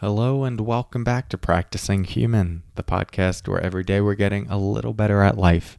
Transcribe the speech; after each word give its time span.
Hello, 0.00 0.44
and 0.44 0.62
welcome 0.62 1.04
back 1.04 1.28
to 1.28 1.36
Practicing 1.36 2.04
Human, 2.04 2.62
the 2.74 2.82
podcast 2.82 3.46
where 3.46 3.60
every 3.60 3.84
day 3.84 4.00
we're 4.00 4.14
getting 4.14 4.48
a 4.48 4.56
little 4.56 4.94
better 4.94 5.20
at 5.20 5.36
life. 5.36 5.78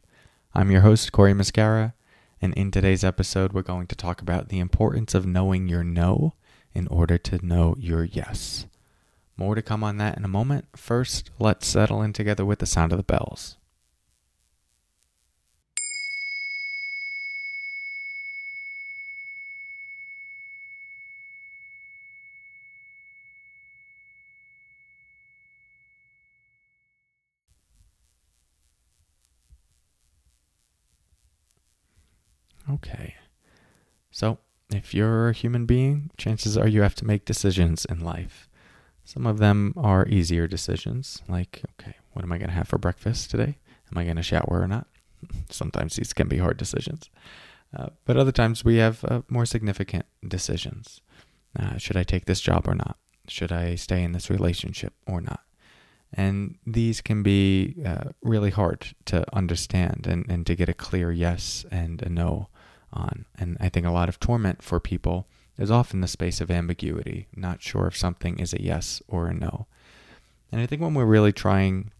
I'm 0.54 0.70
your 0.70 0.82
host, 0.82 1.10
Corey 1.10 1.32
Muscara, 1.34 1.94
and 2.40 2.54
in 2.54 2.70
today's 2.70 3.02
episode, 3.02 3.52
we're 3.52 3.62
going 3.62 3.88
to 3.88 3.96
talk 3.96 4.22
about 4.22 4.48
the 4.48 4.60
importance 4.60 5.16
of 5.16 5.26
knowing 5.26 5.66
your 5.66 5.82
no 5.82 6.34
in 6.72 6.86
order 6.86 7.18
to 7.18 7.44
know 7.44 7.74
your 7.80 8.04
yes. 8.04 8.66
More 9.36 9.56
to 9.56 9.60
come 9.60 9.82
on 9.82 9.96
that 9.96 10.16
in 10.16 10.24
a 10.24 10.28
moment. 10.28 10.66
First, 10.76 11.32
let's 11.40 11.66
settle 11.66 12.00
in 12.00 12.12
together 12.12 12.44
with 12.44 12.60
the 12.60 12.66
sound 12.66 12.92
of 12.92 12.98
the 12.98 13.02
bells. 13.02 13.56
Okay. 32.74 33.14
So, 34.10 34.38
if 34.70 34.94
you're 34.94 35.28
a 35.28 35.34
human 35.34 35.66
being, 35.66 36.10
chances 36.16 36.56
are 36.56 36.68
you 36.68 36.82
have 36.82 36.94
to 36.96 37.06
make 37.06 37.24
decisions 37.24 37.84
in 37.84 38.00
life. 38.00 38.48
Some 39.04 39.26
of 39.26 39.38
them 39.38 39.74
are 39.76 40.06
easier 40.06 40.46
decisions, 40.46 41.22
like, 41.28 41.62
okay, 41.72 41.96
what 42.12 42.24
am 42.24 42.32
I 42.32 42.38
going 42.38 42.48
to 42.48 42.54
have 42.54 42.68
for 42.68 42.78
breakfast 42.78 43.30
today? 43.30 43.58
Am 43.90 43.98
I 43.98 44.04
going 44.04 44.16
to 44.16 44.22
shower 44.22 44.60
or 44.62 44.68
not? 44.68 44.86
Sometimes 45.50 45.96
these 45.96 46.12
can 46.12 46.28
be 46.28 46.38
hard 46.38 46.56
decisions. 46.56 47.10
Uh, 47.76 47.88
but 48.04 48.16
other 48.16 48.32
times 48.32 48.64
we 48.64 48.76
have 48.76 49.04
uh, 49.04 49.22
more 49.28 49.46
significant 49.46 50.06
decisions. 50.26 51.00
Uh, 51.58 51.76
should 51.78 51.96
I 51.96 52.02
take 52.02 52.26
this 52.26 52.40
job 52.40 52.68
or 52.68 52.74
not? 52.74 52.96
Should 53.28 53.52
I 53.52 53.74
stay 53.74 54.02
in 54.02 54.12
this 54.12 54.30
relationship 54.30 54.94
or 55.06 55.20
not? 55.20 55.40
And 56.12 56.58
these 56.66 57.00
can 57.00 57.22
be 57.22 57.76
uh, 57.84 58.10
really 58.22 58.50
hard 58.50 58.94
to 59.06 59.24
understand 59.34 60.06
and, 60.06 60.26
and 60.28 60.46
to 60.46 60.54
get 60.54 60.68
a 60.68 60.74
clear 60.74 61.10
yes 61.10 61.64
and 61.70 62.02
a 62.02 62.08
no 62.08 62.48
on. 62.92 63.24
And 63.38 63.56
I 63.60 63.68
think 63.68 63.86
a 63.86 63.90
lot 63.90 64.08
of 64.08 64.20
torment 64.20 64.62
for 64.62 64.80
people 64.80 65.26
is 65.58 65.70
often 65.70 66.00
the 66.00 66.08
space 66.08 66.40
of 66.40 66.50
ambiguity, 66.50 67.28
not 67.34 67.62
sure 67.62 67.86
if 67.86 67.96
something 67.96 68.38
is 68.38 68.52
a 68.52 68.62
yes 68.62 69.02
or 69.08 69.26
a 69.26 69.34
no. 69.34 69.66
And 70.50 70.60
I 70.60 70.66
think 70.66 70.82
when 70.82 70.94
we're 70.94 71.04
really 71.04 71.32
trying 71.32 71.90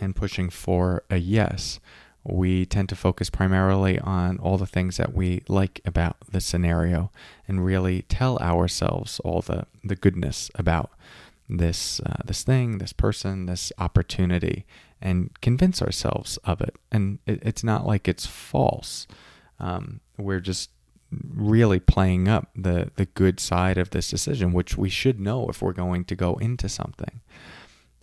and 0.00 0.14
pushing 0.14 0.50
for 0.50 1.02
a 1.10 1.16
yes, 1.16 1.80
we 2.22 2.66
tend 2.66 2.88
to 2.90 2.96
focus 2.96 3.30
primarily 3.30 3.98
on 3.98 4.38
all 4.38 4.58
the 4.58 4.66
things 4.66 4.96
that 4.98 5.14
we 5.14 5.42
like 5.48 5.80
about 5.84 6.16
the 6.30 6.40
scenario 6.40 7.10
and 7.48 7.64
really 7.64 8.02
tell 8.02 8.38
ourselves 8.38 9.20
all 9.20 9.40
the, 9.40 9.66
the 9.82 9.96
goodness 9.96 10.50
about 10.54 10.90
this 11.48 12.00
uh, 12.00 12.22
this 12.24 12.44
thing, 12.44 12.78
this 12.78 12.92
person, 12.92 13.46
this 13.46 13.72
opportunity, 13.78 14.64
and 15.02 15.30
convince 15.40 15.82
ourselves 15.82 16.36
of 16.44 16.60
it. 16.60 16.76
And 16.92 17.18
it, 17.26 17.40
it's 17.42 17.64
not 17.64 17.86
like 17.86 18.06
it's 18.06 18.26
false 18.26 19.06
um, 19.58 20.00
we're 20.20 20.40
just 20.40 20.70
really 21.10 21.80
playing 21.80 22.28
up 22.28 22.50
the 22.54 22.90
the 22.96 23.06
good 23.06 23.40
side 23.40 23.78
of 23.78 23.90
this 23.90 24.10
decision, 24.10 24.52
which 24.52 24.76
we 24.76 24.88
should 24.88 25.18
know 25.18 25.48
if 25.48 25.60
we're 25.60 25.72
going 25.72 26.04
to 26.04 26.14
go 26.14 26.34
into 26.34 26.68
something. 26.68 27.20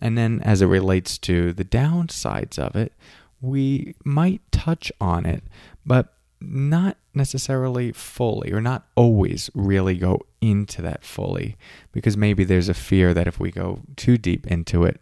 And 0.00 0.16
then 0.16 0.40
as 0.42 0.62
it 0.62 0.66
relates 0.66 1.18
to 1.18 1.52
the 1.52 1.64
downsides 1.64 2.58
of 2.58 2.76
it, 2.76 2.92
we 3.40 3.94
might 4.04 4.42
touch 4.52 4.92
on 5.00 5.26
it, 5.26 5.42
but 5.84 6.14
not 6.40 6.96
necessarily 7.14 7.90
fully 7.92 8.52
or 8.52 8.60
not 8.60 8.86
always 8.94 9.50
really 9.54 9.96
go 9.96 10.20
into 10.40 10.80
that 10.82 11.02
fully 11.02 11.56
because 11.90 12.16
maybe 12.16 12.44
there's 12.44 12.68
a 12.68 12.74
fear 12.74 13.12
that 13.12 13.26
if 13.26 13.40
we 13.40 13.50
go 13.50 13.80
too 13.96 14.16
deep 14.16 14.46
into 14.46 14.84
it 14.84 15.00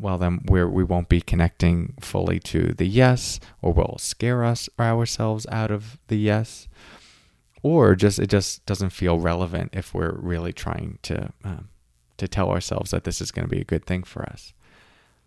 well 0.00 0.18
then 0.18 0.40
we're, 0.46 0.68
we 0.68 0.84
won't 0.84 1.08
be 1.08 1.20
connecting 1.20 1.94
fully 2.00 2.38
to 2.38 2.74
the 2.74 2.86
yes 2.86 3.40
or 3.62 3.72
we'll 3.72 3.96
scare 3.98 4.44
us 4.44 4.68
ourselves 4.78 5.46
out 5.50 5.70
of 5.70 5.98
the 6.08 6.16
yes 6.16 6.68
or 7.62 7.94
just 7.94 8.18
it 8.18 8.28
just 8.28 8.64
doesn't 8.66 8.90
feel 8.90 9.18
relevant 9.18 9.70
if 9.72 9.94
we're 9.94 10.16
really 10.16 10.52
trying 10.52 10.98
to 11.02 11.32
um, 11.44 11.68
to 12.16 12.26
tell 12.26 12.50
ourselves 12.50 12.90
that 12.90 13.04
this 13.04 13.20
is 13.20 13.30
going 13.30 13.46
to 13.46 13.54
be 13.54 13.60
a 13.60 13.64
good 13.64 13.84
thing 13.84 14.02
for 14.02 14.22
us 14.24 14.52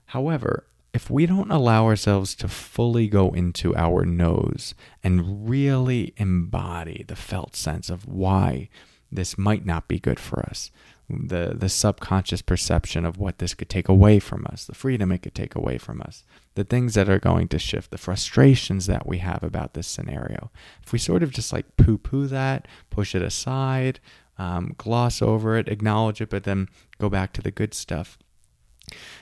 however 0.07 0.65
if 0.93 1.09
we 1.09 1.25
don't 1.25 1.51
allow 1.51 1.85
ourselves 1.85 2.35
to 2.35 2.47
fully 2.47 3.07
go 3.07 3.29
into 3.29 3.75
our 3.75 4.03
no's 4.03 4.75
and 5.03 5.49
really 5.49 6.13
embody 6.17 7.05
the 7.07 7.15
felt 7.15 7.55
sense 7.55 7.89
of 7.89 8.05
why 8.05 8.67
this 9.11 9.37
might 9.37 9.65
not 9.65 9.87
be 9.87 9.99
good 9.99 10.19
for 10.19 10.39
us. 10.41 10.71
The, 11.11 11.53
the 11.55 11.69
subconscious 11.69 12.41
perception 12.41 13.05
of 13.05 13.17
what 13.17 13.39
this 13.39 13.53
could 13.53 13.69
take 13.69 13.89
away 13.89 14.19
from 14.19 14.45
us, 14.51 14.65
the 14.65 14.75
freedom 14.75 15.11
it 15.11 15.21
could 15.21 15.35
take 15.35 15.55
away 15.55 15.77
from 15.77 16.01
us, 16.01 16.23
the 16.55 16.63
things 16.63 16.93
that 16.93 17.09
are 17.09 17.19
going 17.19 17.47
to 17.49 17.59
shift, 17.59 17.91
the 17.91 17.97
frustrations 17.97 18.87
that 18.87 19.07
we 19.07 19.19
have 19.19 19.43
about 19.43 19.73
this 19.73 19.87
scenario. 19.87 20.51
If 20.83 20.93
we 20.93 20.99
sort 20.99 21.23
of 21.23 21.31
just 21.31 21.51
like 21.51 21.75
poo 21.77 21.97
poo 21.97 22.27
that, 22.27 22.67
push 22.89 23.15
it 23.15 23.21
aside, 23.21 23.99
um, 24.37 24.73
gloss 24.77 25.21
over 25.21 25.57
it, 25.57 25.67
acknowledge 25.67 26.21
it, 26.21 26.29
but 26.29 26.43
then 26.43 26.67
go 26.99 27.09
back 27.09 27.33
to 27.33 27.41
the 27.41 27.51
good 27.51 27.73
stuff, 27.73 28.17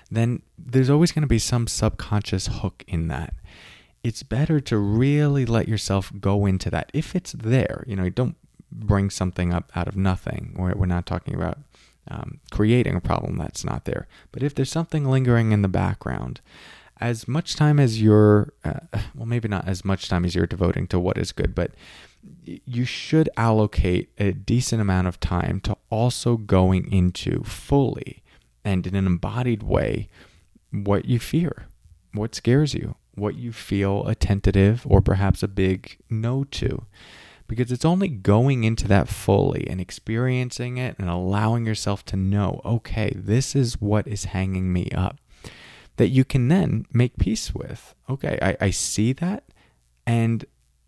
then 0.09 0.41
there's 0.57 0.89
always 0.89 1.11
going 1.11 1.23
to 1.23 1.27
be 1.27 1.39
some 1.39 1.67
subconscious 1.67 2.47
hook 2.47 2.83
in 2.87 3.07
that 3.07 3.33
it's 4.03 4.23
better 4.23 4.59
to 4.59 4.77
really 4.77 5.45
let 5.45 5.67
yourself 5.67 6.11
go 6.19 6.45
into 6.45 6.69
that 6.69 6.89
if 6.93 7.15
it's 7.15 7.33
there 7.33 7.83
you 7.87 7.95
know 7.95 8.09
don't 8.09 8.35
bring 8.71 9.09
something 9.09 9.53
up 9.53 9.71
out 9.75 9.87
of 9.87 9.95
nothing. 9.95 10.55
We're, 10.57 10.73
we're 10.75 10.85
not 10.85 11.05
talking 11.05 11.35
about 11.35 11.59
um, 12.07 12.39
creating 12.51 12.95
a 12.95 13.01
problem 13.01 13.37
that's 13.37 13.63
not 13.63 13.85
there. 13.85 14.07
But 14.31 14.43
if 14.43 14.55
there's 14.55 14.71
something 14.71 15.05
lingering 15.05 15.51
in 15.51 15.61
the 15.61 15.67
background, 15.67 16.41
as 16.99 17.27
much 17.27 17.55
time 17.55 17.79
as 17.79 18.01
you're, 18.01 18.53
uh, 18.63 18.79
well, 19.15 19.25
maybe 19.25 19.47
not 19.47 19.67
as 19.67 19.85
much 19.85 20.09
time 20.09 20.25
as 20.25 20.35
you're 20.35 20.47
devoting 20.47 20.87
to 20.87 20.99
what 20.99 21.17
is 21.17 21.31
good, 21.31 21.55
but 21.55 21.71
you 22.43 22.83
should 22.83 23.29
allocate 23.37 24.09
a 24.17 24.31
decent 24.31 24.81
amount 24.81 25.07
of 25.07 25.19
time 25.19 25.61
to 25.61 25.77
also 25.89 26.35
going 26.35 26.91
into 26.91 27.43
fully 27.43 28.21
and 28.65 28.85
in 28.85 28.95
an 28.95 29.05
embodied 29.05 29.63
way 29.63 30.09
what 30.71 31.05
you 31.05 31.17
fear, 31.17 31.67
what 32.13 32.35
scares 32.35 32.73
you, 32.73 32.95
what 33.15 33.35
you 33.35 33.51
feel 33.51 34.05
a 34.07 34.15
tentative 34.15 34.85
or 34.87 35.01
perhaps 35.01 35.41
a 35.41 35.47
big 35.47 35.97
no 36.09 36.43
to 36.45 36.85
because 37.49 37.71
it's 37.71 37.83
only 37.83 38.07
going 38.07 38.63
into 38.63 38.87
that 38.87 39.09
fully 39.09 39.67
and 39.67 39.81
experiencing 39.81 40.77
it 40.77 40.95
and 40.97 41.09
allowing 41.09 41.65
yourself 41.65 42.05
to 42.05 42.15
know, 42.15 42.61
okay, 42.63 43.11
this 43.15 43.55
is 43.55 43.81
what 43.81 44.07
is 44.07 44.25
hanging 44.25 44.71
me 44.71 44.89
up, 44.91 45.17
that 45.97 46.07
you 46.07 46.23
can 46.23 46.47
then 46.47 46.85
make 46.93 47.17
peace 47.17 47.53
with. 47.53 47.93
Okay, 48.09 48.39
I, 48.41 48.55
I 48.61 48.69
see 48.69 49.11
that 49.13 49.43
and 50.07 50.45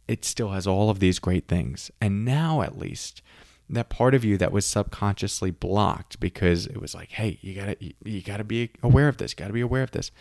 it 0.07 0.23
still 0.23 0.49
has 0.49 0.65
all 0.65 0.89
of 0.89 0.99
these 0.99 1.19
great 1.19 1.47
things. 1.47 1.91
And 1.99 2.23
now 2.23 2.61
at 2.61 2.77
least, 2.77 3.21
that 3.69 3.89
part 3.89 4.13
of 4.13 4.25
you 4.25 4.37
that 4.37 4.51
was 4.51 4.65
subconsciously 4.65 5.51
blocked 5.51 6.19
because 6.19 6.67
it 6.67 6.81
was 6.81 6.93
like, 6.93 7.11
hey, 7.11 7.39
you 7.41 7.55
gotta 7.55 7.77
you, 7.79 7.93
you 8.03 8.21
gotta 8.21 8.43
be 8.43 8.71
aware 8.83 9.07
of 9.07 9.17
this, 9.17 9.33
gotta 9.33 9.53
be 9.53 9.61
aware 9.61 9.83
of 9.83 9.91
this 9.91 10.11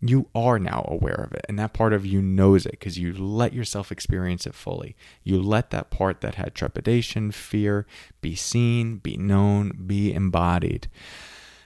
you 0.00 0.28
are 0.34 0.58
now 0.58 0.84
aware 0.88 1.14
of 1.14 1.32
it. 1.32 1.44
And 1.48 1.58
that 1.58 1.72
part 1.72 1.92
of 1.92 2.06
you 2.06 2.22
knows 2.22 2.66
it 2.66 2.72
because 2.72 2.98
you 2.98 3.12
let 3.12 3.52
yourself 3.52 3.90
experience 3.90 4.46
it 4.46 4.54
fully. 4.54 4.96
You 5.24 5.42
let 5.42 5.70
that 5.70 5.90
part 5.90 6.20
that 6.20 6.36
had 6.36 6.54
trepidation, 6.54 7.32
fear 7.32 7.86
be 8.20 8.34
seen, 8.34 8.98
be 8.98 9.16
known, 9.16 9.72
be 9.86 10.12
embodied. 10.12 10.88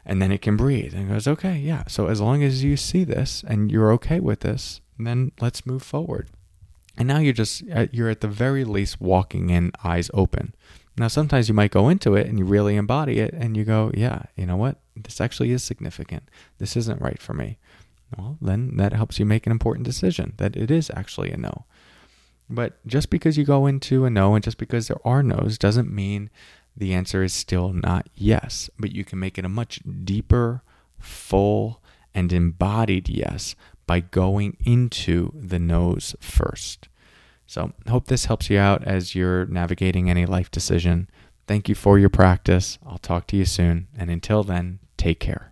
And 0.04 0.20
then 0.20 0.32
it 0.32 0.42
can 0.42 0.56
breathe 0.56 0.94
and 0.94 1.10
goes, 1.10 1.28
okay, 1.28 1.56
yeah. 1.56 1.84
So 1.86 2.08
as 2.08 2.20
long 2.20 2.42
as 2.42 2.64
you 2.64 2.76
see 2.76 3.04
this 3.04 3.44
and 3.46 3.70
you're 3.70 3.92
okay 3.92 4.18
with 4.18 4.40
this, 4.40 4.80
then 4.98 5.32
let's 5.40 5.66
move 5.66 5.82
forward. 5.82 6.28
And 6.96 7.08
now 7.08 7.18
you're 7.18 7.32
just, 7.32 7.62
uh, 7.72 7.86
you're 7.92 8.10
at 8.10 8.20
the 8.20 8.28
very 8.28 8.64
least 8.64 9.00
walking 9.00 9.50
in 9.50 9.72
eyes 9.84 10.10
open. 10.12 10.54
Now, 10.98 11.08
sometimes 11.08 11.48
you 11.48 11.54
might 11.54 11.70
go 11.70 11.88
into 11.88 12.14
it 12.16 12.26
and 12.26 12.38
you 12.38 12.44
really 12.44 12.76
embody 12.76 13.18
it 13.18 13.32
and 13.32 13.56
you 13.56 13.64
go, 13.64 13.90
yeah, 13.94 14.24
you 14.36 14.44
know 14.44 14.56
what? 14.56 14.76
This 14.94 15.22
actually 15.22 15.52
is 15.52 15.62
significant. 15.62 16.24
This 16.58 16.76
isn't 16.76 17.00
right 17.00 17.20
for 17.20 17.32
me 17.32 17.58
well, 18.16 18.38
then 18.40 18.76
that 18.76 18.92
helps 18.92 19.18
you 19.18 19.26
make 19.26 19.46
an 19.46 19.52
important 19.52 19.86
decision 19.86 20.34
that 20.36 20.56
it 20.56 20.70
is 20.70 20.90
actually 20.94 21.30
a 21.30 21.36
no. 21.36 21.64
But 22.48 22.84
just 22.86 23.10
because 23.10 23.38
you 23.38 23.44
go 23.44 23.66
into 23.66 24.04
a 24.04 24.10
no 24.10 24.34
and 24.34 24.44
just 24.44 24.58
because 24.58 24.88
there 24.88 25.06
are 25.06 25.22
no's 25.22 25.58
doesn't 25.58 25.92
mean 25.92 26.30
the 26.76 26.94
answer 26.94 27.22
is 27.22 27.32
still 27.32 27.72
not 27.72 28.08
yes, 28.14 28.70
but 28.78 28.92
you 28.92 29.04
can 29.04 29.18
make 29.18 29.38
it 29.38 29.44
a 29.44 29.48
much 29.48 29.80
deeper, 30.04 30.62
full, 30.98 31.82
and 32.14 32.32
embodied 32.32 33.08
yes 33.08 33.54
by 33.86 34.00
going 34.00 34.56
into 34.64 35.32
the 35.34 35.58
no's 35.58 36.14
first. 36.20 36.88
So, 37.46 37.72
hope 37.88 38.06
this 38.06 38.26
helps 38.26 38.48
you 38.48 38.58
out 38.58 38.84
as 38.84 39.14
you're 39.14 39.44
navigating 39.46 40.08
any 40.08 40.24
life 40.24 40.50
decision. 40.50 41.10
Thank 41.46 41.68
you 41.68 41.74
for 41.74 41.98
your 41.98 42.08
practice. 42.08 42.78
I'll 42.86 42.98
talk 42.98 43.26
to 43.28 43.36
you 43.36 43.44
soon. 43.44 43.88
And 43.96 44.10
until 44.10 44.42
then, 44.42 44.78
take 44.96 45.20
care. 45.20 45.51